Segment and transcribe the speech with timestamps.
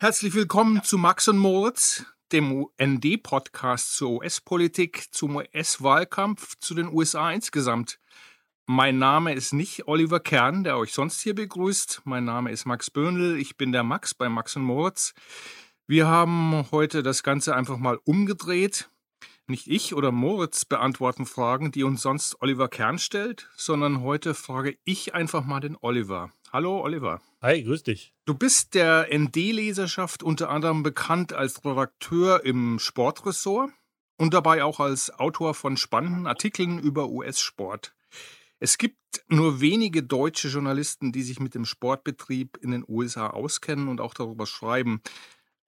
[0.00, 7.32] Herzlich willkommen zu Max und Moritz, dem ND-Podcast zur US-Politik, zum US-Wahlkampf, zu den USA
[7.32, 7.98] insgesamt.
[8.64, 12.02] Mein Name ist nicht Oliver Kern, der euch sonst hier begrüßt.
[12.04, 13.40] Mein Name ist Max Böhnl.
[13.40, 15.14] Ich bin der Max bei Max und Moritz.
[15.88, 18.90] Wir haben heute das Ganze einfach mal umgedreht.
[19.48, 24.78] Nicht ich oder Moritz beantworten Fragen, die uns sonst Oliver Kern stellt, sondern heute frage
[24.84, 26.30] ich einfach mal den Oliver.
[26.50, 27.20] Hallo Oliver.
[27.42, 28.14] Hi, grüß dich.
[28.24, 33.70] Du bist der ND-Leserschaft unter anderem bekannt als Redakteur im Sportressort
[34.16, 37.94] und dabei auch als Autor von spannenden Artikeln über US-Sport.
[38.60, 38.96] Es gibt
[39.28, 44.14] nur wenige deutsche Journalisten, die sich mit dem Sportbetrieb in den USA auskennen und auch
[44.14, 45.02] darüber schreiben.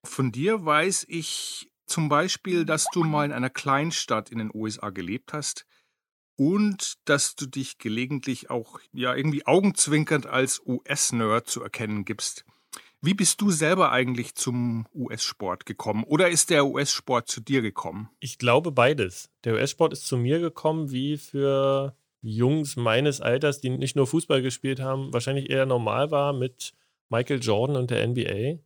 [0.03, 4.89] Von dir weiß ich zum Beispiel, dass du mal in einer Kleinstadt in den USA
[4.89, 5.67] gelebt hast
[6.41, 12.47] und dass du dich gelegentlich auch ja irgendwie augenzwinkernd als US-Nerd zu erkennen gibst.
[13.03, 18.09] Wie bist du selber eigentlich zum US-Sport gekommen oder ist der US-Sport zu dir gekommen?
[18.21, 19.29] Ich glaube beides.
[19.45, 24.41] Der US-Sport ist zu mir gekommen, wie für Jungs meines Alters, die nicht nur Fußball
[24.41, 26.73] gespielt haben, wahrscheinlich eher normal war mit
[27.11, 28.61] Michael Jordan und der NBA.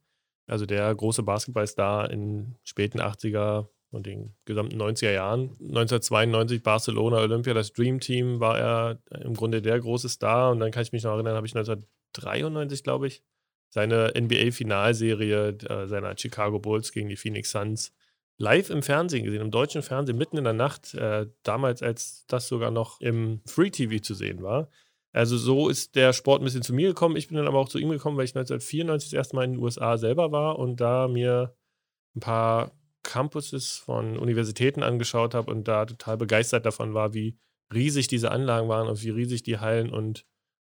[0.46, 5.50] Also der große Basketballstar in späten 80er und den gesamten 90er Jahren.
[5.60, 10.50] 1992 Barcelona Olympia, das Dream Team, war er im Grunde der große Star.
[10.50, 13.22] Und dann kann ich mich noch erinnern, habe ich 1993, glaube ich,
[13.70, 17.92] seine NBA-Finalserie äh, seiner Chicago Bulls gegen die Phoenix Suns
[18.38, 22.48] live im Fernsehen gesehen, im deutschen Fernsehen, mitten in der Nacht, äh, damals als das
[22.48, 24.68] sogar noch im Free TV zu sehen war.
[25.12, 27.16] Also so ist der Sport ein bisschen zu mir gekommen.
[27.16, 29.52] Ich bin dann aber auch zu ihm gekommen, weil ich 1994 das erste Mal in
[29.52, 31.54] den USA selber war und da mir
[32.16, 32.72] ein paar
[33.04, 37.38] Campuses von Universitäten angeschaut habe und da total begeistert davon war, wie
[37.72, 40.26] riesig diese Anlagen waren und wie riesig die Hallen und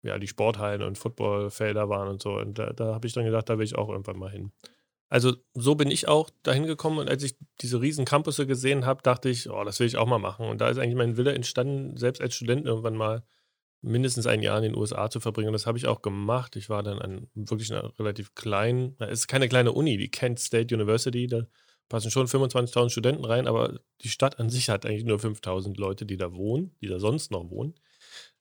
[0.02, 2.38] ja, die Sporthallen und Footballfelder waren und so.
[2.38, 4.54] Und da, da habe ich dann gedacht, da will ich auch irgendwann mal hin.
[5.10, 9.02] Also so bin ich auch dahin gekommen und als ich diese riesen Campusse gesehen habe,
[9.02, 10.46] dachte ich, oh, das will ich auch mal machen.
[10.48, 13.24] Und da ist eigentlich mein Wille entstanden, selbst als Student irgendwann mal
[13.82, 15.50] mindestens ein Jahr in den USA zu verbringen.
[15.50, 16.56] Und das habe ich auch gemacht.
[16.56, 20.40] Ich war dann an wirklich einer relativ kleinen, es ist keine kleine Uni, die Kent
[20.40, 21.44] State University, da
[21.90, 26.06] passen schon 25.000 Studenten rein, aber die Stadt an sich hat eigentlich nur 5.000 Leute,
[26.06, 27.76] die da wohnen, die da sonst noch wohnen.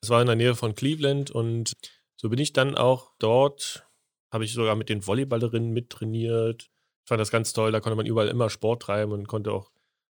[0.00, 1.72] Das war in der Nähe von Cleveland und
[2.16, 3.86] so bin ich dann auch dort,
[4.30, 6.64] habe ich sogar mit den Volleyballerinnen mittrainiert.
[7.04, 9.70] Ich fand das ganz toll, da konnte man überall immer Sport treiben und konnte auch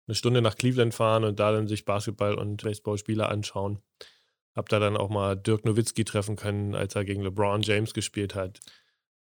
[0.07, 3.79] eine Stunde nach Cleveland fahren und da dann sich Basketball- und Baseballspiele anschauen.
[4.55, 8.35] Hab da dann auch mal Dirk Nowitzki treffen können, als er gegen LeBron James gespielt
[8.35, 8.59] hat.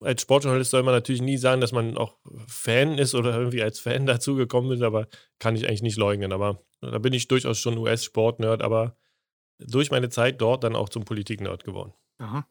[0.00, 2.16] Als Sportjournalist soll man natürlich nie sagen, dass man auch
[2.46, 5.06] Fan ist oder irgendwie als Fan dazugekommen ist, aber
[5.38, 6.32] kann ich eigentlich nicht leugnen.
[6.32, 8.96] Aber da bin ich durchaus schon US-Sport-Nerd, aber
[9.58, 11.92] durch meine Zeit dort dann auch zum Politik-Nerd geworden.
[12.18, 12.46] Aha.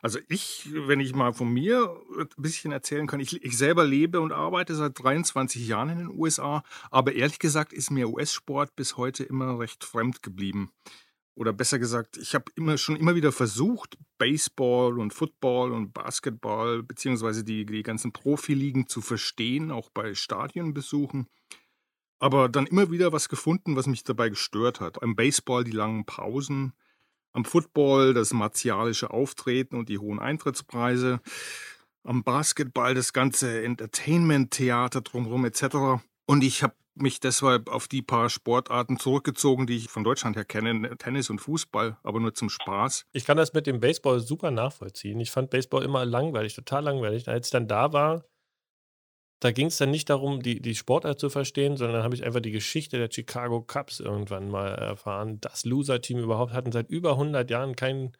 [0.00, 4.20] Also ich, wenn ich mal von mir ein bisschen erzählen kann, ich, ich, selber lebe
[4.20, 8.96] und arbeite seit 23 Jahren in den USA, aber ehrlich gesagt ist mir US-Sport bis
[8.96, 10.72] heute immer recht fremd geblieben
[11.36, 16.82] oder besser gesagt, ich habe immer schon immer wieder versucht, Baseball und Football und Basketball
[16.82, 21.28] beziehungsweise die, die ganzen Profiligen zu verstehen, auch bei Stadionbesuchen.
[22.18, 25.02] Aber dann immer wieder was gefunden, was mich dabei gestört hat.
[25.02, 26.72] Am Baseball die langen Pausen,
[27.32, 31.20] am Football das martialische Auftreten und die hohen Eintrittspreise,
[32.02, 36.02] am Basketball das ganze Entertainment-Theater drumherum etc.
[36.24, 40.44] Und ich habe mich deshalb auf die paar Sportarten zurückgezogen, die ich von Deutschland her
[40.44, 43.04] kenne, Tennis und Fußball, aber nur zum Spaß.
[43.12, 45.20] Ich kann das mit dem Baseball super nachvollziehen.
[45.20, 47.28] Ich fand Baseball immer langweilig, total langweilig.
[47.28, 48.24] Als ich dann da war,
[49.40, 52.40] da ging es dann nicht darum, die, die Sportart zu verstehen, sondern habe ich einfach
[52.40, 55.40] die Geschichte der Chicago Cubs irgendwann mal erfahren.
[55.40, 58.16] Das Loser-Team überhaupt hatten seit über 100 Jahren keinen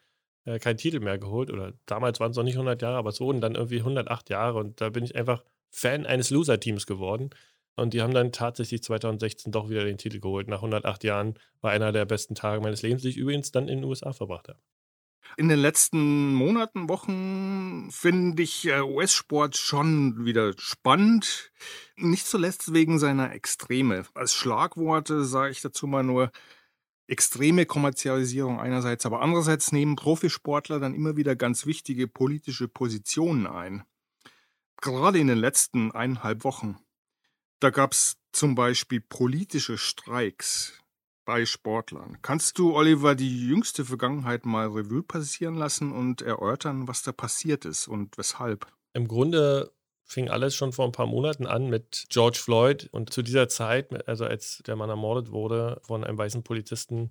[0.47, 1.51] äh, kein Titel mehr geholt.
[1.51, 4.59] Oder damals waren es noch nicht 100 Jahre, aber es wurden dann irgendwie 108 Jahre.
[4.59, 7.31] Und da bin ich einfach Fan eines Loser-Teams geworden.
[7.77, 10.49] Und die haben dann tatsächlich 2016 doch wieder den Titel geholt.
[10.49, 13.79] Nach 108 Jahren war einer der besten Tage meines Lebens, die ich übrigens dann in
[13.79, 14.59] den USA verbracht habe.
[15.37, 21.53] In den letzten Monaten, Wochen finde ich äh, US-Sport schon wieder spannend.
[21.97, 24.07] Nicht zuletzt wegen seiner Extreme.
[24.15, 26.31] Als Schlagworte sage ich dazu mal nur
[27.09, 33.85] extreme Kommerzialisierung einerseits, aber andererseits nehmen Profisportler dann immer wieder ganz wichtige politische Positionen ein.
[34.81, 36.79] Gerade in den letzten eineinhalb Wochen
[37.61, 40.75] da gab es zum Beispiel politische Streiks
[41.25, 42.19] bei Sportlern.
[42.23, 47.65] Kannst du, Oliver, die jüngste Vergangenheit mal Revue passieren lassen und erörtern, was da passiert
[47.65, 48.67] ist und weshalb?
[48.93, 49.73] Im Grunde
[50.05, 54.07] fing alles schon vor ein paar Monaten an mit George Floyd und zu dieser Zeit,
[54.09, 57.11] also als der Mann ermordet wurde von einem weißen Polizisten,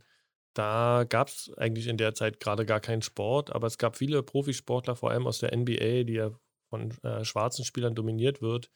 [0.54, 4.24] da gab es eigentlich in der Zeit gerade gar keinen Sport, aber es gab viele
[4.24, 6.32] Profisportler, vor allem aus der NBA, die ja
[6.70, 8.70] von äh, schwarzen Spielern dominiert wird,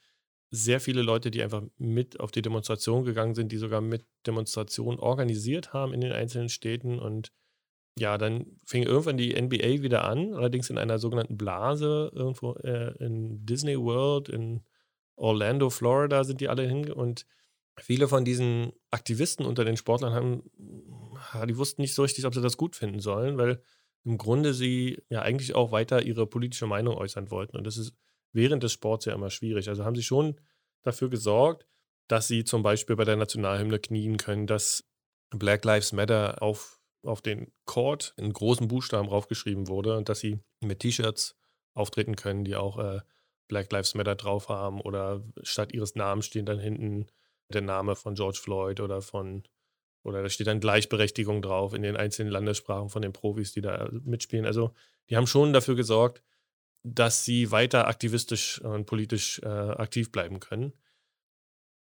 [0.51, 5.00] sehr viele Leute, die einfach mit auf die Demonstration gegangen sind, die sogar mit Demonstrationen
[5.00, 6.98] organisiert haben in den einzelnen Städten.
[6.98, 7.31] Und
[7.98, 12.96] ja, dann fing irgendwann die NBA wieder an, allerdings in einer sogenannten Blase, irgendwo äh,
[13.04, 14.63] in Disney World, in
[15.16, 16.92] Orlando, Florida sind die alle hin.
[16.92, 17.28] Und
[17.78, 20.44] viele von diesen Aktivisten unter den Sportlern haben,
[21.48, 23.62] die wussten nicht so richtig, ob sie das gut finden sollen, weil
[24.04, 27.57] im Grunde sie ja eigentlich auch weiter ihre politische Meinung äußern wollten.
[27.57, 27.94] Und das ist
[28.34, 29.70] während des Sports ja immer schwierig.
[29.70, 30.40] Also haben sie schon
[30.84, 31.66] dafür gesorgt,
[32.08, 34.84] dass sie zum Beispiel bei der Nationalhymne knien können, dass
[35.30, 40.40] Black Lives Matter auf, auf den Court in großen Buchstaben draufgeschrieben wurde und dass sie
[40.62, 41.36] mit T-Shirts
[41.76, 43.02] auftreten können, die auch äh,
[43.48, 47.08] Black Lives Matter drauf haben oder statt ihres Namens stehen dann hinten
[47.52, 49.44] der Name von George Floyd oder von
[50.04, 53.90] oder da steht dann Gleichberechtigung drauf in den einzelnen Landessprachen von den Profis, die da
[53.92, 54.46] mitspielen.
[54.46, 54.74] Also
[55.10, 56.24] die haben schon dafür gesorgt,
[56.84, 60.74] dass sie weiter aktivistisch und politisch äh, aktiv bleiben können.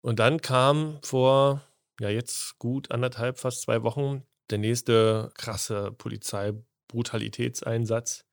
[0.02, 1.64] Und dann kam vor,
[2.00, 8.26] ja, jetzt gut anderthalb, fast zwei Wochen der nächste krasse Polizeibrutalitätseinsatz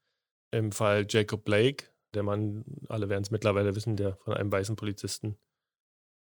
[0.51, 1.85] im Fall Jacob Blake.
[2.15, 5.37] Der Mann, alle werden es mittlerweile wissen, der von einem weißen Polizisten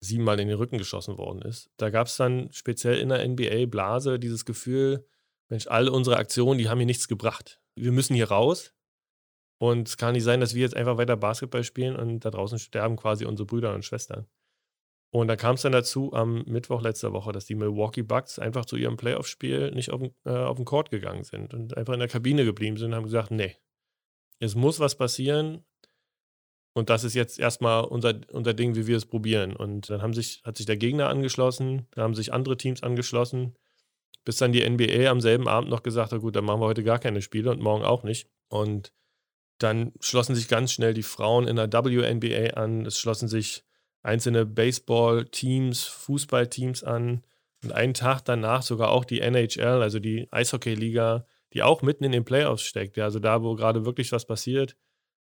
[0.02, 1.70] siebenmal in den Rücken geschossen worden ist.
[1.78, 5.06] Da gab es dann speziell in der NBA-Blase dieses Gefühl,
[5.50, 7.62] Mensch, alle unsere Aktionen, die haben hier nichts gebracht.
[7.76, 8.74] Wir müssen hier raus.
[9.57, 12.60] Und es kann nicht sein, dass wir jetzt einfach weiter Basketball spielen und da draußen
[12.60, 14.28] sterben quasi unsere Brüder und Schwestern.
[15.12, 18.66] Und da kam es dann dazu am Mittwoch letzter Woche, dass die Milwaukee Bucks einfach
[18.66, 22.00] zu ihrem Playoff-Spiel nicht auf den, äh, auf den Court gegangen sind und einfach in
[22.00, 23.56] der Kabine geblieben sind und haben gesagt, nee,
[24.40, 25.63] es muss was passieren.
[26.74, 29.56] Und das ist jetzt erstmal unser, unser Ding, wie wir es probieren.
[29.56, 33.56] Und dann haben sich, hat sich der Gegner angeschlossen, da haben sich andere Teams angeschlossen,
[34.25, 36.84] bis dann die NBA am selben Abend noch gesagt hat, gut, dann machen wir heute
[36.84, 38.28] gar keine Spiele und morgen auch nicht.
[38.50, 38.92] Und
[39.57, 42.86] dann schlossen sich ganz schnell die Frauen in der WNBA an.
[42.86, 43.63] Es schlossen sich
[44.04, 47.24] einzelne Baseball-Teams, Fußball-Teams an.
[47.63, 52.12] Und einen Tag danach sogar auch die NHL, also die Eishockey-Liga, die auch mitten in
[52.12, 52.98] den Playoffs steckt.
[52.98, 54.75] Ja, also da, wo gerade wirklich was passiert.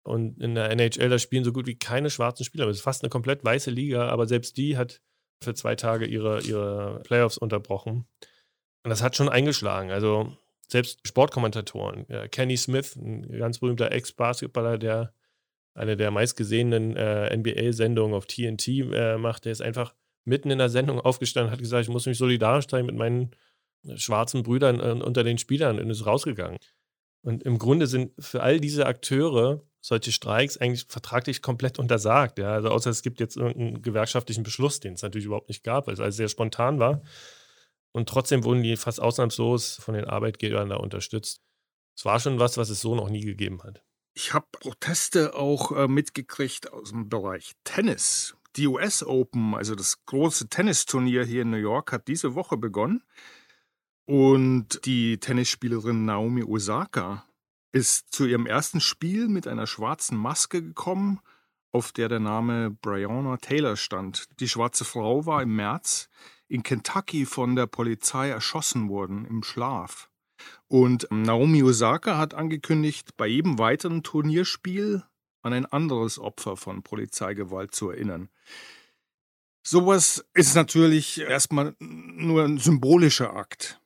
[0.04, 2.68] Und in der NHL, da spielen so gut wie keine schwarzen Spieler.
[2.68, 5.02] Es ist fast eine komplett weiße Liga, aber selbst die hat
[5.42, 8.06] für zwei Tage ihre, ihre Playoffs unterbrochen.
[8.84, 9.92] Und das hat schon eingeschlagen.
[9.92, 10.36] Also
[10.74, 15.14] selbst Sportkommentatoren, ja, Kenny Smith, ein ganz berühmter Ex-Basketballer, der
[15.74, 20.70] eine der meistgesehenen äh, NBA-Sendungen auf TNT äh, macht, der ist einfach mitten in der
[20.70, 23.32] Sendung aufgestanden und hat gesagt, ich muss mich solidarisch sein mit meinen
[23.88, 26.60] äh, schwarzen Brüdern äh, unter den Spielern und ist rausgegangen.
[27.22, 32.40] Und im Grunde sind für all diese Akteure solche Streiks eigentlich vertraglich komplett untersagt.
[32.40, 32.54] Ja?
[32.54, 35.94] Also außer es gibt jetzt irgendeinen gewerkschaftlichen Beschluss, den es natürlich überhaupt nicht gab, weil
[35.94, 37.02] es alles sehr spontan war.
[37.94, 41.42] Und trotzdem wurden die fast ausnahmslos von den Arbeitgebern da unterstützt.
[41.96, 43.84] Es war schon was, was es so noch nie gegeben hat.
[44.16, 48.36] Ich habe Proteste auch äh, mitgekriegt aus dem Bereich Tennis.
[48.56, 53.04] Die US Open, also das große Tennisturnier hier in New York, hat diese Woche begonnen.
[54.06, 57.26] Und die Tennisspielerin Naomi Osaka
[57.72, 61.20] ist zu ihrem ersten Spiel mit einer schwarzen Maske gekommen,
[61.74, 64.30] auf der der Name Breonna Taylor stand.
[64.40, 66.08] Die schwarze Frau war im März
[66.48, 70.10] in Kentucky von der Polizei erschossen worden im Schlaf.
[70.68, 75.04] Und Naomi Osaka hat angekündigt, bei jedem weiteren Turnierspiel
[75.42, 78.30] an ein anderes Opfer von Polizeigewalt zu erinnern.
[79.66, 83.80] Sowas ist natürlich erstmal nur ein symbolischer Akt.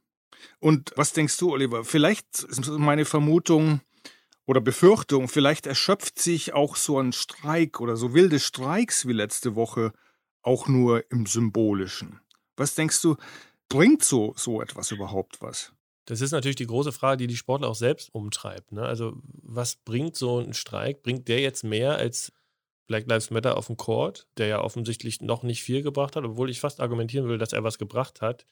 [0.60, 1.86] Und was denkst du, Oliver?
[1.86, 3.82] Vielleicht ist meine Vermutung
[4.48, 9.56] oder Befürchtung, vielleicht erschöpft sich auch so ein Streik oder so wilde Streiks wie letzte
[9.56, 9.92] Woche
[10.42, 12.22] auch nur im Symbolischen.
[12.56, 13.18] Was denkst du,
[13.70, 15.74] bringt so, so etwas überhaupt was?
[16.06, 18.72] Das ist natürlich die große Frage, die die Sportler auch selbst umtreibt.
[18.72, 18.84] Ne?
[18.84, 21.04] Also, was bringt so ein Streik?
[21.04, 22.32] Bringt der jetzt mehr als
[22.88, 26.50] Black Lives Matter auf dem Court, der ja offensichtlich noch nicht viel gebracht hat, obwohl
[26.50, 28.46] ich fast argumentieren will, dass er was gebracht hat.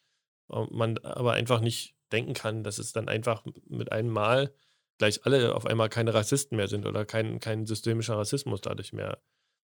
[0.50, 4.54] Man aber einfach nicht denken kann, dass es dann einfach mit einem Mal
[4.98, 9.22] gleich alle auf einmal keine Rassisten mehr sind oder kein, kein systemischer Rassismus dadurch mehr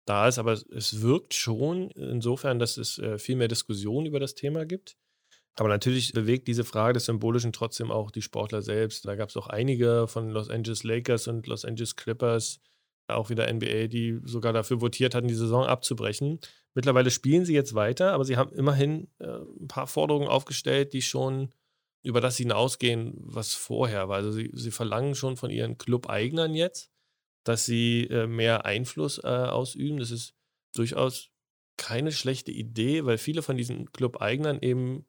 [0.05, 4.35] da ist, aber es wirkt schon insofern, dass es äh, viel mehr Diskussion über das
[4.35, 4.97] Thema gibt.
[5.55, 9.07] Aber natürlich bewegt diese Frage des Symbolischen trotzdem auch die Sportler selbst.
[9.07, 12.61] Da gab es auch einige von Los Angeles Lakers und Los Angeles Clippers,
[13.07, 16.41] auch wieder NBA, die sogar dafür votiert hatten, die Saison abzubrechen.
[16.75, 21.03] Mittlerweile spielen sie jetzt weiter, aber sie haben immerhin äh, ein paar Forderungen aufgestellt, die
[21.03, 21.51] schon
[22.03, 24.17] über das hinausgehen, was vorher war.
[24.17, 26.91] Also sie, sie verlangen schon von ihren Club-Eignern jetzt,
[27.45, 29.99] dass sie äh, mehr Einfluss äh, ausüben.
[29.99, 30.35] Das ist
[30.75, 31.31] durchaus
[31.77, 35.07] keine schlechte Idee, weil viele von diesen Club-Eignern eben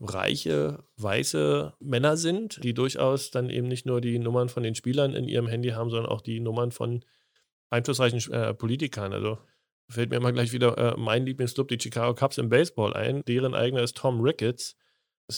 [0.00, 5.14] reiche, weiße Männer sind, die durchaus dann eben nicht nur die Nummern von den Spielern
[5.14, 7.04] in ihrem Handy haben, sondern auch die Nummern von
[7.68, 9.12] einflussreichen äh, Politikern.
[9.12, 9.38] Also
[9.88, 13.22] fällt mir immer gleich wieder äh, mein Lieblingsclub, die Chicago Cubs im Baseball ein.
[13.26, 14.76] Deren eigener ist Tom Ricketts.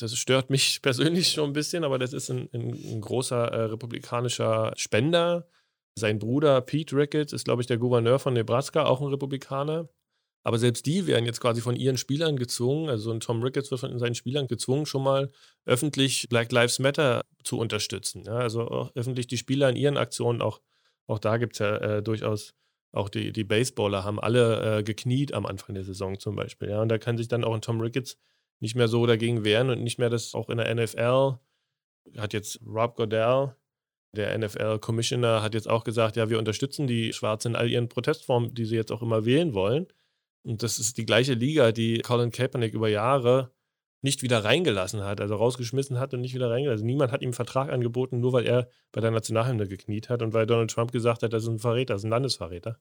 [0.01, 3.63] Das, stört mich persönlich schon ein bisschen, aber das ist ein, ein, ein großer äh,
[3.65, 5.47] republikanischer Spender.
[5.99, 9.89] Sein Bruder Pete Ricketts ist, glaube ich, der Gouverneur von Nebraska, auch ein Republikaner.
[10.45, 13.81] Aber selbst die werden jetzt quasi von ihren Spielern gezwungen, also ein Tom Ricketts wird
[13.81, 15.31] von seinen Spielern gezwungen, schon mal
[15.67, 18.25] öffentlich Black Lives Matter zu unterstützen.
[18.27, 20.61] Ja, also öffentlich die Spieler in ihren Aktionen, auch,
[21.07, 22.55] auch da gibt es ja äh, durchaus,
[22.93, 26.71] auch die, die Baseballer haben alle äh, gekniet am Anfang der Saison zum Beispiel.
[26.71, 28.19] Ja, und da kann sich dann auch ein Tom Ricketts
[28.63, 31.39] nicht mehr so dagegen wehren und nicht mehr das auch in der NFL
[32.17, 33.55] hat jetzt Rob Goodell,
[34.15, 38.55] der NFL-Commissioner, hat jetzt auch gesagt, ja, wir unterstützen die Schwarzen in all ihren Protestformen,
[38.55, 39.87] die sie jetzt auch immer wählen wollen.
[40.45, 43.53] Und das ist die gleiche Liga, die Colin Kaepernick über Jahre
[44.03, 46.87] nicht wieder reingelassen hat, also rausgeschmissen hat und nicht wieder reingelassen.
[46.87, 50.35] Niemand hat ihm einen Vertrag angeboten, nur weil er bei der Nationalhymne gekniet hat und
[50.35, 52.79] weil Donald Trump gesagt hat, das ist ein Verräter, das ist ein Landesverräter.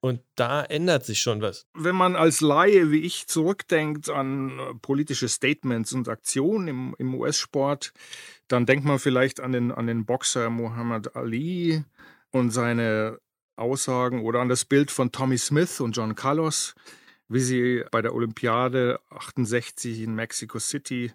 [0.00, 1.66] Und da ändert sich schon was.
[1.74, 7.14] Wenn man als Laie wie ich zurückdenkt an äh, politische Statements und Aktionen im, im
[7.14, 7.92] US-Sport,
[8.48, 11.84] dann denkt man vielleicht an den, an den Boxer Muhammad Ali
[12.30, 13.18] und seine
[13.56, 16.74] Aussagen oder an das Bild von Tommy Smith und John Carlos,
[17.28, 21.12] wie sie bei der Olympiade 68 in Mexico City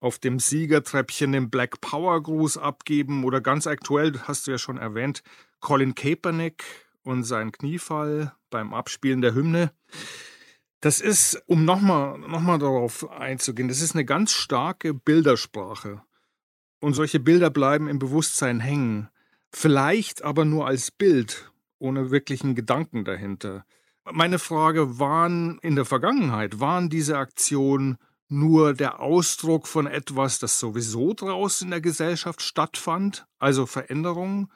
[0.00, 4.76] auf dem Siegertreppchen den Black Power Gruß abgeben oder ganz aktuell, hast du ja schon
[4.76, 5.22] erwähnt,
[5.60, 6.64] Colin Kaepernick
[7.04, 9.72] und sein Kniefall beim Abspielen der Hymne.
[10.80, 16.02] Das ist, um nochmal noch mal darauf einzugehen, das ist eine ganz starke Bildersprache.
[16.80, 19.08] Und solche Bilder bleiben im Bewusstsein hängen.
[19.50, 23.64] Vielleicht aber nur als Bild ohne wirklichen Gedanken dahinter.
[24.10, 27.96] Meine Frage, waren in der Vergangenheit, waren diese Aktionen
[28.28, 34.50] nur der Ausdruck von etwas, das sowieso draußen in der Gesellschaft stattfand, also Veränderungen,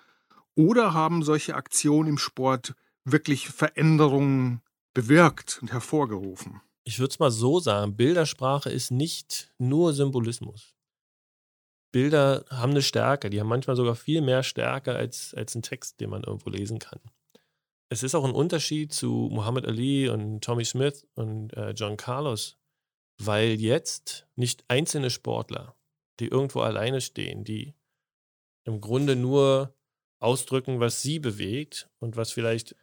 [0.58, 2.74] oder haben solche Aktionen im Sport
[3.04, 4.60] wirklich Veränderungen
[4.92, 6.60] bewirkt und hervorgerufen?
[6.82, 10.74] Ich würde es mal so sagen, Bildersprache ist nicht nur Symbolismus.
[11.92, 16.00] Bilder haben eine Stärke, die haben manchmal sogar viel mehr Stärke als, als ein Text,
[16.00, 17.00] den man irgendwo lesen kann.
[17.88, 22.58] Es ist auch ein Unterschied zu Muhammad Ali und Tommy Smith und äh, John Carlos,
[23.22, 25.76] weil jetzt nicht einzelne Sportler,
[26.18, 27.74] die irgendwo alleine stehen, die
[28.64, 29.77] im Grunde nur
[30.18, 32.74] ausdrücken, was sie bewegt und was vielleicht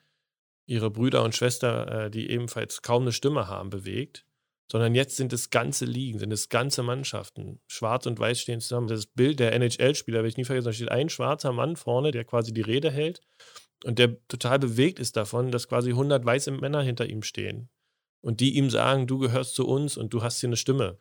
[0.65, 4.25] ihre Brüder und Schwester, äh, die ebenfalls kaum eine Stimme haben, bewegt,
[4.71, 7.59] sondern jetzt sind es ganze Ligen, sind es ganze Mannschaften.
[7.67, 8.87] Schwarz und Weiß stehen zusammen.
[8.87, 12.23] Das Bild der NHL-Spieler, werde ich nie vergessen, da steht ein schwarzer Mann vorne, der
[12.23, 13.21] quasi die Rede hält
[13.83, 17.69] und der total bewegt ist davon, dass quasi 100 weiße Männer hinter ihm stehen
[18.21, 20.97] und die ihm sagen, du gehörst zu uns und du hast hier eine Stimme.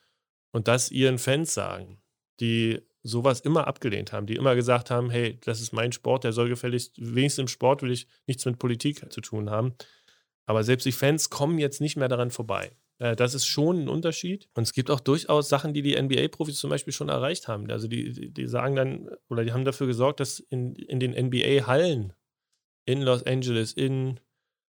[0.52, 2.02] Und das ihren Fans sagen,
[2.40, 6.32] die sowas immer abgelehnt haben, die immer gesagt haben, hey, das ist mein Sport, der
[6.32, 9.74] soll gefälligst, wenigstens im Sport will ich nichts mit Politik zu tun haben.
[10.46, 12.76] Aber selbst die Fans kommen jetzt nicht mehr daran vorbei.
[12.98, 14.48] Äh, das ist schon ein Unterschied.
[14.54, 17.70] Und es gibt auch durchaus Sachen, die die NBA-Profis zum Beispiel schon erreicht haben.
[17.70, 22.14] Also die, die sagen dann, oder die haben dafür gesorgt, dass in, in den NBA-Hallen
[22.86, 24.20] in Los Angeles, in,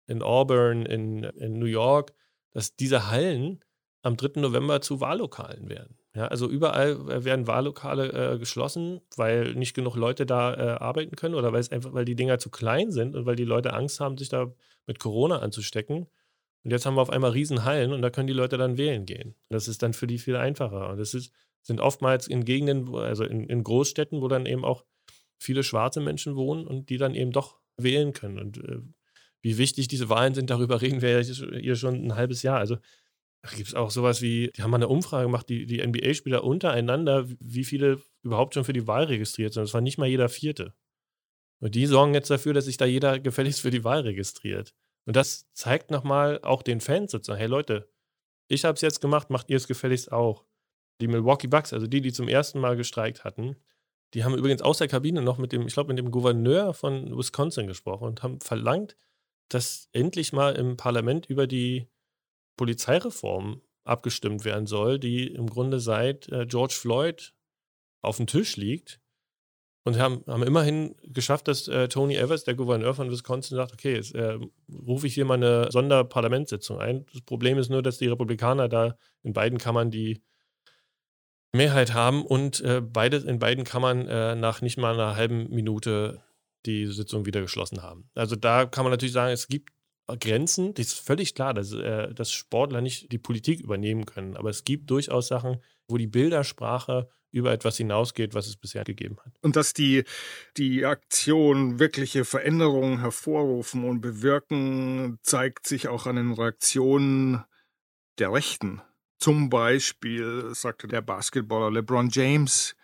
[0.06, 2.12] in Auburn, in, in New York,
[2.52, 3.64] dass diese Hallen
[4.02, 4.40] am 3.
[4.40, 5.98] November zu Wahllokalen werden.
[6.16, 11.14] Ja, also überall äh, werden Wahllokale äh, geschlossen, weil nicht genug Leute da äh, arbeiten
[11.14, 13.74] können oder weil es einfach, weil die Dinger zu klein sind und weil die Leute
[13.74, 14.50] Angst haben, sich da
[14.86, 16.06] mit Corona anzustecken.
[16.64, 19.34] Und jetzt haben wir auf einmal Riesenhallen und da können die Leute dann wählen gehen.
[19.50, 20.88] Das ist dann für die viel einfacher.
[20.88, 24.86] Und das ist, sind oftmals in Gegenden, also in, in Großstädten, wo dann eben auch
[25.38, 28.38] viele schwarze Menschen wohnen und die dann eben doch wählen können.
[28.38, 28.80] Und äh,
[29.42, 32.58] wie wichtig diese Wahlen sind, darüber reden wir ja hier schon ein halbes Jahr.
[32.58, 32.78] Also
[33.54, 37.26] gibt es auch sowas wie, die haben mal eine Umfrage gemacht, die, die NBA-Spieler untereinander,
[37.40, 39.62] wie viele überhaupt schon für die Wahl registriert sind.
[39.62, 40.74] Das war nicht mal jeder Vierte.
[41.60, 44.74] Und die sorgen jetzt dafür, dass sich da jeder gefälligst für die Wahl registriert.
[45.06, 47.88] Und das zeigt nochmal auch den Fans sozusagen, hey Leute,
[48.48, 50.44] ich habe es jetzt gemacht, macht ihr es gefälligst auch.
[51.00, 53.56] Die Milwaukee Bucks, also die, die zum ersten Mal gestreikt hatten,
[54.14, 57.16] die haben übrigens aus der Kabine noch mit dem, ich glaube, mit dem Gouverneur von
[57.16, 58.96] Wisconsin gesprochen und haben verlangt,
[59.48, 61.88] dass endlich mal im Parlament über die
[62.56, 67.34] Polizeireform abgestimmt werden soll, die im Grunde seit äh, George Floyd
[68.02, 69.00] auf dem Tisch liegt.
[69.84, 73.94] Und haben, haben immerhin geschafft, dass äh, Tony Evers, der Gouverneur von Wisconsin, sagt, okay,
[73.94, 74.36] jetzt äh,
[74.68, 77.06] rufe ich hier mal eine Sonderparlamentssitzung ein.
[77.12, 80.20] Das Problem ist nur, dass die Republikaner da in beiden Kammern die
[81.52, 86.20] Mehrheit haben und äh, beide, in beiden Kammern äh, nach nicht mal einer halben Minute
[86.66, 88.10] die Sitzung wieder geschlossen haben.
[88.16, 89.72] Also da kann man natürlich sagen, es gibt
[90.20, 94.36] Grenzen, das ist völlig klar, dass, äh, dass Sportler nicht die Politik übernehmen können.
[94.36, 99.16] Aber es gibt durchaus Sachen, wo die Bildersprache über etwas hinausgeht, was es bisher gegeben
[99.24, 99.32] hat.
[99.42, 100.04] Und dass die,
[100.56, 107.44] die Aktion wirkliche Veränderungen hervorrufen und bewirken, zeigt sich auch an den Reaktionen
[108.18, 108.80] der Rechten.
[109.18, 112.76] Zum Beispiel sagte der Basketballer LeBron James,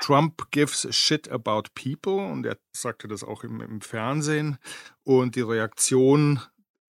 [0.00, 4.58] Trump gives a shit about people und er sagte das auch im, im Fernsehen.
[5.04, 6.40] Und die Reaktion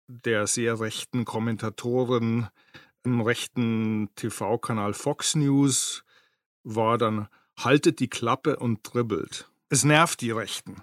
[0.09, 2.49] der sehr rechten Kommentatoren
[3.03, 6.03] im rechten TV-Kanal Fox News
[6.63, 9.49] war dann, haltet die Klappe und dribbelt.
[9.69, 10.81] Es nervt die Rechten.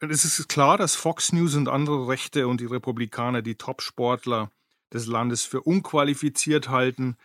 [0.00, 4.50] Und es ist klar, dass Fox News und andere Rechte und die Republikaner die Topsportler
[4.92, 7.16] des Landes für unqualifiziert halten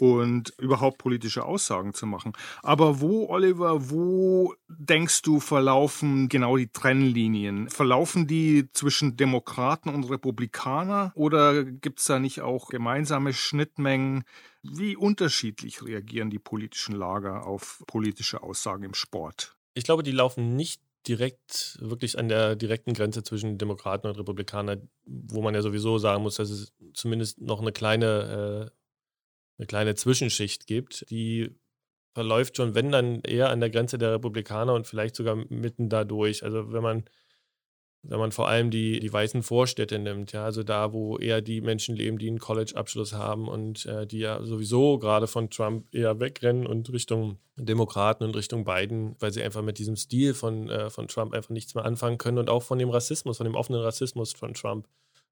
[0.00, 2.32] und überhaupt politische Aussagen zu machen.
[2.62, 7.68] Aber wo, Oliver, wo denkst du, verlaufen genau die Trennlinien?
[7.68, 14.24] Verlaufen die zwischen Demokraten und Republikaner oder gibt es da nicht auch gemeinsame Schnittmengen?
[14.62, 19.56] Wie unterschiedlich reagieren die politischen Lager auf politische Aussagen im Sport?
[19.74, 24.88] Ich glaube, die laufen nicht direkt, wirklich an der direkten Grenze zwischen Demokraten und Republikanern,
[25.06, 28.77] wo man ja sowieso sagen muss, dass es zumindest noch eine kleine äh,
[29.58, 31.50] eine kleine Zwischenschicht gibt, die
[32.14, 36.42] verläuft schon, wenn dann eher an der Grenze der Republikaner und vielleicht sogar mitten dadurch.
[36.42, 37.04] Also wenn man,
[38.02, 41.60] wenn man vor allem die, die weißen Vorstädte nimmt, ja, also da, wo eher die
[41.60, 46.18] Menschen leben, die einen College-Abschluss haben und äh, die ja sowieso gerade von Trump eher
[46.18, 50.90] wegrennen und Richtung Demokraten und Richtung Biden, weil sie einfach mit diesem Stil von, äh,
[50.90, 53.80] von Trump einfach nichts mehr anfangen können und auch von dem Rassismus, von dem offenen
[53.80, 54.88] Rassismus von Trump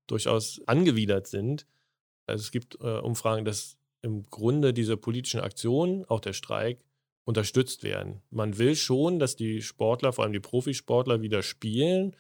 [0.07, 1.67] durchaus angewidert sind.
[2.27, 3.77] Also es gibt äh, Umfragen, dass
[4.07, 6.85] im Grunde diese politischen Aktionen, auch der Streik,
[7.25, 8.23] unterstützt werden.
[8.31, 12.17] Man will schon, dass die Sportler, vor allem die Profisportler, wieder spielen.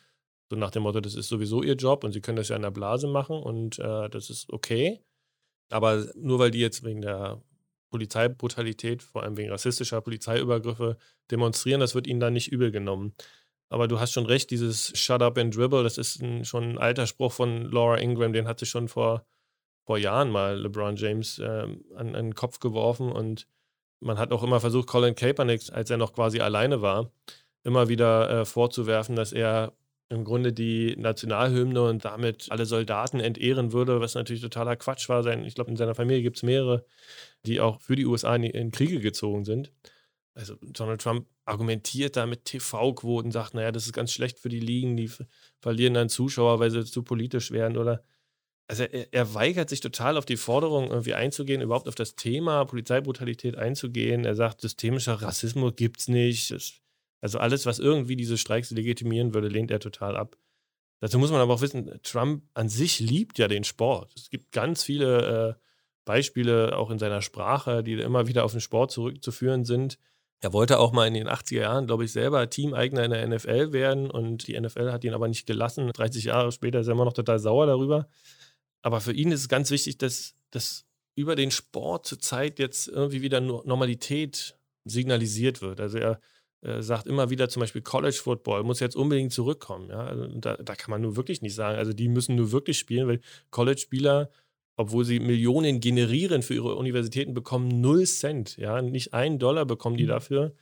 [0.50, 2.62] So nach dem Motto, das ist sowieso ihr Job und sie können das ja in
[2.62, 5.00] der Blase machen und äh, das ist okay.
[5.70, 7.40] Aber nur weil die jetzt wegen der
[7.90, 10.96] Polizeibrutalität, vor allem wegen rassistischer Polizeiübergriffe
[11.30, 13.14] demonstrieren, das wird ihnen dann nicht übel genommen.
[13.68, 16.78] Aber du hast schon recht, dieses Shut up and dribble, das ist ein, schon ein
[16.78, 19.24] alter Spruch von Laura Ingram, den hat sie schon vor
[19.86, 23.46] vor Jahren mal LeBron James äh, an, an, den Kopf geworfen und
[24.00, 27.10] man hat auch immer versucht, Colin Kaepernick, als er noch quasi alleine war,
[27.62, 29.72] immer wieder äh, vorzuwerfen, dass er
[30.08, 35.26] im Grunde die Nationalhymne und damit alle Soldaten entehren würde, was natürlich totaler Quatsch war.
[35.26, 36.84] Ich glaube, in seiner Familie gibt es mehrere,
[37.44, 39.72] die auch für die USA in, in, Kriege gezogen sind.
[40.34, 44.60] Also Donald Trump argumentiert da mit TV-Quoten, sagt, naja, das ist ganz schlecht für die
[44.60, 45.10] Ligen, die
[45.60, 48.04] verlieren dann Zuschauer, weil sie zu politisch werden oder
[48.68, 52.64] also er, er, weigert sich total auf die Forderung irgendwie einzugehen, überhaupt auf das Thema
[52.64, 54.24] Polizeibrutalität einzugehen.
[54.24, 56.82] Er sagt, systemischer Rassismus gibt es nicht.
[57.20, 60.36] Also alles, was irgendwie diese Streiks legitimieren würde, lehnt er total ab.
[61.00, 64.12] Dazu muss man aber auch wissen, Trump an sich liebt ja den Sport.
[64.16, 65.62] Es gibt ganz viele äh,
[66.04, 69.98] Beispiele auch in seiner Sprache, die immer wieder auf den Sport zurückzuführen sind.
[70.40, 73.72] Er wollte auch mal in den 80er Jahren, glaube ich, selber Teameigner in der NFL
[73.72, 75.90] werden und die NFL hat ihn aber nicht gelassen.
[75.92, 78.08] 30 Jahre später ist er immer noch total sauer darüber.
[78.86, 80.84] Aber für ihn ist es ganz wichtig, dass, dass
[81.16, 85.80] über den Sport zurzeit jetzt irgendwie wieder Normalität signalisiert wird.
[85.80, 86.20] Also er
[86.60, 89.90] äh, sagt immer wieder zum Beispiel College Football muss jetzt unbedingt zurückkommen.
[89.90, 90.06] Ja?
[90.06, 91.76] Also da, da, kann man nur wirklich nicht sagen.
[91.76, 93.20] Also die müssen nur wirklich spielen, weil
[93.50, 94.30] College-Spieler,
[94.76, 98.56] obwohl sie Millionen generieren für ihre Universitäten, bekommen null Cent.
[98.56, 98.80] Ja?
[98.82, 100.10] Nicht einen Dollar bekommen die mhm.
[100.10, 100.54] dafür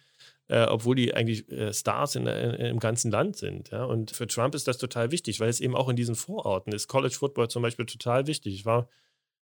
[0.48, 3.70] äh, obwohl die eigentlich äh, Stars in, in, im ganzen Land sind.
[3.70, 3.84] Ja?
[3.84, 6.88] Und für Trump ist das total wichtig, weil es eben auch in diesen Vororten ist.
[6.88, 8.54] College Football zum Beispiel total wichtig.
[8.54, 8.88] Ich war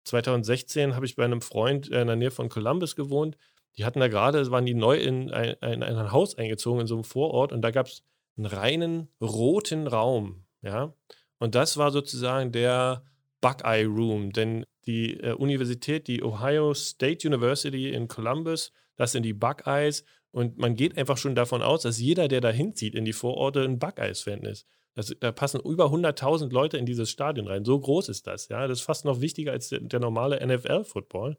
[0.04, 3.36] 2016, habe ich bei einem Freund äh, in der Nähe von Columbus gewohnt.
[3.76, 6.94] Die hatten da gerade, waren die neu in ein, in ein Haus eingezogen, in so
[6.94, 8.02] einem Vorort, und da gab es
[8.36, 10.44] einen reinen roten Raum.
[10.62, 10.94] Ja?
[11.38, 13.04] Und das war sozusagen der
[13.40, 19.34] Buckeye Room, denn die äh, Universität, die Ohio State University in Columbus, das sind die
[19.34, 20.04] Buckeyes
[20.36, 23.62] und man geht einfach schon davon aus, dass jeder, der da hinzieht in die Vororte,
[23.62, 24.66] ein Buckeyes-Fan ist.
[24.92, 27.64] Das, da passen über 100.000 Leute in dieses Stadion rein.
[27.64, 28.48] So groß ist das.
[28.48, 28.66] Ja?
[28.66, 31.38] Das ist fast noch wichtiger als der, der normale NFL-Football.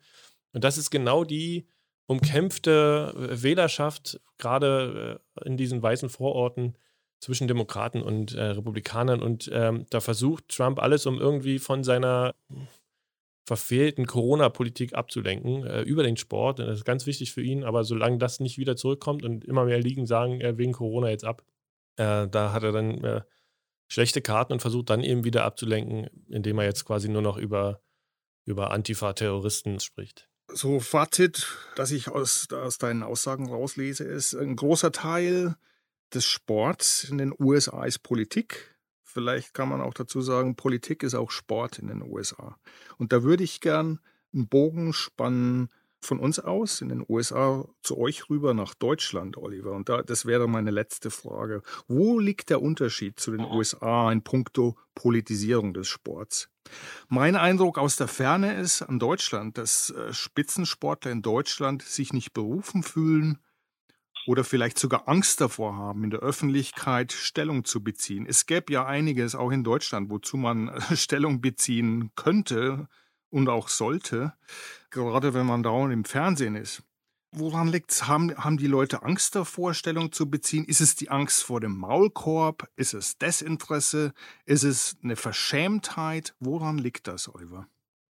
[0.51, 1.67] Und das ist genau die
[2.07, 6.75] umkämpfte äh, Wählerschaft, gerade äh, in diesen weißen Vororten
[7.19, 9.21] zwischen Demokraten und äh, Republikanern.
[9.21, 12.33] Und ähm, da versucht Trump alles, um irgendwie von seiner
[13.47, 16.59] verfehlten Corona-Politik abzulenken äh, über den Sport.
[16.59, 19.79] Das ist ganz wichtig für ihn, aber solange das nicht wieder zurückkommt und immer mehr
[19.79, 21.45] Ligen sagen, äh, wegen Corona jetzt ab,
[21.95, 23.21] äh, da hat er dann äh,
[23.87, 27.81] schlechte Karten und versucht dann eben wieder abzulenken, indem er jetzt quasi nur noch über,
[28.43, 30.27] über Antifa-Terroristen spricht.
[30.51, 35.55] So Fazit, das ich aus, aus deinen Aussagen rauslese, ist, ein großer Teil
[36.13, 38.76] des Sports in den USA ist Politik
[39.17, 42.55] Vielleicht kann man auch dazu sagen, Politik ist auch Sport in den USA.
[42.99, 43.99] Und da würde ich gern
[44.31, 49.71] einen Bogen spannen von uns aus in den USA zu euch rüber nach Deutschland, Oliver.
[49.71, 51.63] Und da, das wäre meine letzte Frage.
[51.87, 56.51] Wo liegt der Unterschied zu den USA in puncto Politisierung des Sports?
[57.09, 62.33] Mein Eindruck aus der Ferne ist an Deutschland, dass äh, Spitzensportler in Deutschland sich nicht
[62.33, 63.39] berufen fühlen,
[64.27, 68.25] oder vielleicht sogar Angst davor haben, in der Öffentlichkeit Stellung zu beziehen.
[68.27, 72.89] Es gäbe ja einiges auch in Deutschland, wozu man Stellung beziehen könnte
[73.29, 74.33] und auch sollte,
[74.89, 76.83] gerade wenn man dauernd im Fernsehen ist.
[77.31, 78.07] Woran liegt es?
[78.07, 80.65] Haben, haben die Leute Angst davor, Stellung zu beziehen?
[80.65, 82.69] Ist es die Angst vor dem Maulkorb?
[82.75, 84.13] Ist es Desinteresse?
[84.45, 86.35] Ist es eine Verschämtheit?
[86.39, 87.67] Woran liegt das, Oliver?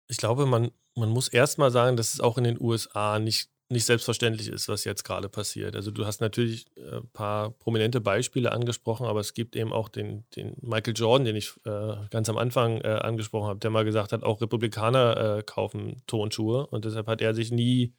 [0.07, 3.52] Ich glaube, man, man muss erst mal sagen, dass es auch in den USA nicht
[3.73, 5.75] nicht selbstverständlich ist, was jetzt gerade passiert.
[5.75, 9.89] Also du hast natürlich ein äh, paar prominente Beispiele angesprochen, aber es gibt eben auch
[9.89, 13.83] den, den Michael Jordan, den ich äh, ganz am Anfang äh, angesprochen habe, der mal
[13.83, 17.93] gesagt hat, auch Republikaner äh, kaufen Tonschuhe und deshalb hat er sich nie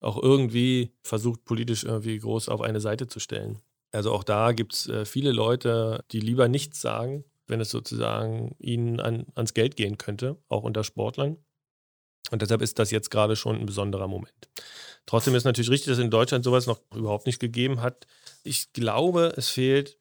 [0.00, 3.60] auch irgendwie versucht, politisch irgendwie groß auf eine Seite zu stellen.
[3.92, 8.56] Also auch da gibt es äh, viele Leute, die lieber nichts sagen, wenn es sozusagen
[8.58, 11.36] ihnen an, ans Geld gehen könnte, auch unter Sportlern.
[12.30, 14.48] Und deshalb ist das jetzt gerade schon ein besonderer Moment.
[15.06, 18.06] Trotzdem ist natürlich richtig, dass in Deutschland sowas noch überhaupt nicht gegeben hat.
[18.44, 19.98] Ich glaube, es fehlt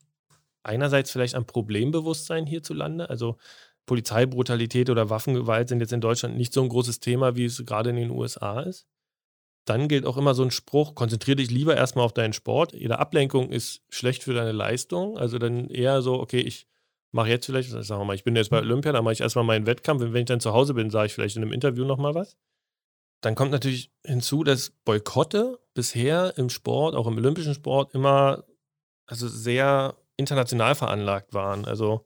[0.64, 3.10] einerseits vielleicht an Problembewusstsein hierzulande.
[3.10, 3.38] Also
[3.86, 7.90] Polizeibrutalität oder Waffengewalt sind jetzt in Deutschland nicht so ein großes Thema, wie es gerade
[7.90, 8.88] in den USA ist.
[9.66, 12.74] Dann gilt auch immer so ein Spruch, konzentriere dich lieber erstmal auf deinen Sport.
[12.74, 15.18] Jede Ablenkung ist schlecht für deine Leistung.
[15.18, 16.68] Also dann eher so, okay, ich
[17.12, 19.46] mache jetzt vielleicht, sagen wir mal, ich bin jetzt bei Olympia, dann mache ich erstmal
[19.46, 20.02] meinen Wettkampf.
[20.02, 22.38] Wenn ich dann zu Hause bin, sage ich vielleicht in einem Interview nochmal was.
[23.22, 28.44] Dann kommt natürlich hinzu, dass Boykotte bisher im Sport, auch im olympischen Sport, immer
[29.06, 31.66] also sehr international veranlagt waren.
[31.66, 32.06] Also,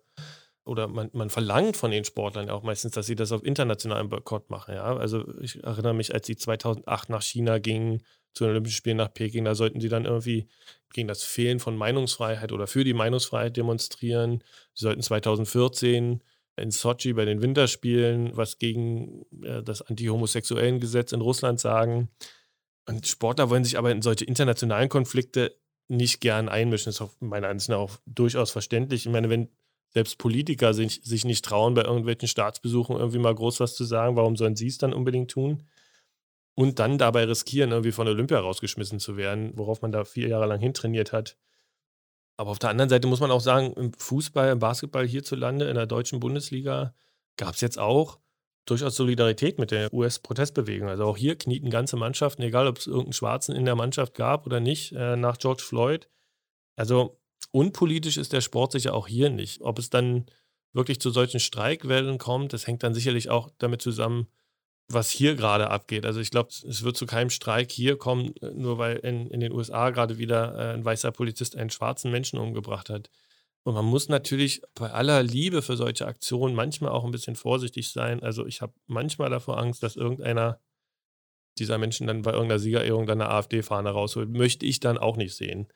[0.65, 4.49] oder man, man verlangt von den Sportlern auch meistens, dass sie das auf internationalen Boykott
[4.49, 4.75] machen.
[4.75, 4.97] Ja?
[4.97, 8.01] Also ich erinnere mich, als sie 2008 nach China gingen,
[8.33, 10.47] zu den Olympischen Spielen nach Peking, da sollten sie dann irgendwie
[10.93, 14.43] gegen das Fehlen von Meinungsfreiheit oder für die Meinungsfreiheit demonstrieren.
[14.73, 16.21] Sie sollten 2014
[16.57, 22.09] in Sochi bei den Winterspielen was gegen äh, das anti-homosexuellen Gesetz in Russland sagen.
[22.87, 26.91] Und Sportler wollen sich aber in solche internationalen Konflikte nicht gern einmischen.
[26.91, 29.05] Das ist meiner Ansicht nach auch durchaus verständlich.
[29.05, 29.49] Ich meine, wenn
[29.89, 34.15] selbst Politiker sich, sich nicht trauen, bei irgendwelchen Staatsbesuchen irgendwie mal groß was zu sagen,
[34.15, 35.63] warum sollen sie es dann unbedingt tun?
[36.53, 40.47] Und dann dabei riskieren, irgendwie von Olympia rausgeschmissen zu werden, worauf man da vier Jahre
[40.47, 41.37] lang hintrainiert hat.
[42.37, 45.75] Aber auf der anderen Seite muss man auch sagen, im Fußball, im Basketball hierzulande, in
[45.75, 46.93] der deutschen Bundesliga,
[47.37, 48.19] gab es jetzt auch
[48.65, 50.89] durchaus Solidarität mit der US-Protestbewegung.
[50.89, 54.45] Also auch hier knieten ganze Mannschaften, egal ob es irgendeinen Schwarzen in der Mannschaft gab
[54.45, 56.09] oder nicht, äh, nach George Floyd.
[56.75, 57.19] Also
[57.51, 59.61] unpolitisch ist der Sport sicher auch hier nicht.
[59.61, 60.25] Ob es dann
[60.73, 64.27] wirklich zu solchen Streikwellen kommt, das hängt dann sicherlich auch damit zusammen,
[64.87, 66.05] was hier gerade abgeht.
[66.05, 69.39] Also ich glaube, es wird zu keinem Streik hier kommen, äh, nur weil in, in
[69.39, 73.09] den USA gerade wieder äh, ein weißer Polizist einen schwarzen Menschen umgebracht hat.
[73.63, 77.91] Und man muss natürlich bei aller Liebe für solche Aktionen manchmal auch ein bisschen vorsichtig
[77.91, 78.21] sein.
[78.21, 80.59] Also ich habe manchmal davor Angst, dass irgendeiner
[81.57, 84.29] dieser Menschen dann bei irgendeiner Siegerehrung dann eine AfD-Fahne rausholt.
[84.29, 85.67] Möchte ich dann auch nicht sehen.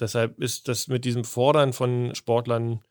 [0.00, 2.82] Deshalb ist das mit diesem Fordern von Sportlern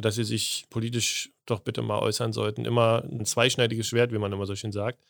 [0.00, 2.64] dass sie sich politisch doch bitte mal äußern sollten.
[2.64, 5.02] Immer ein zweischneidiges Schwert, wie man immer so schön sagt.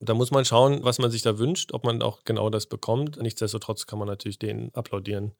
[0.00, 3.20] da muss man schauen, was man sich da wünscht, ob man auch genau das bekommt.
[3.20, 5.32] Nichtsdestotrotz kann man natürlich denen applaudieren.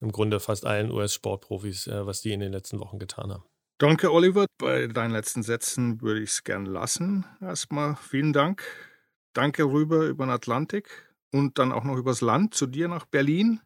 [0.00, 3.44] Im Grunde fast allen US-Sportprofis, äh, was die in den letzten Wochen getan haben.
[3.78, 4.46] Danke, Oliver.
[4.58, 7.26] Bei deinen letzten Sätzen würde ich es gern lassen.
[7.40, 8.62] Erstmal vielen Dank.
[9.34, 10.88] Danke rüber über den Atlantik
[11.30, 13.60] und dann auch noch übers Land zu dir nach Berlin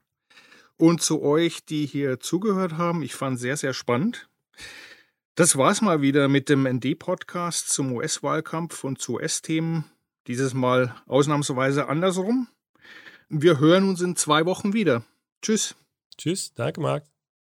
[0.76, 3.02] und zu euch, die hier zugehört haben.
[3.02, 4.29] Ich fand es sehr, sehr spannend.
[5.35, 9.85] Das war's mal wieder mit dem ND-Podcast zum US-Wahlkampf und zu US-Themen.
[10.27, 12.49] Dieses Mal ausnahmsweise andersrum.
[13.29, 15.05] Wir hören uns in zwei Wochen wieder.
[15.40, 15.75] Tschüss.
[16.18, 16.53] Tschüss.
[16.55, 17.10] Danke, Marc.